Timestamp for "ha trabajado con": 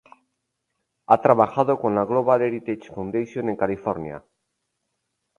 1.05-1.93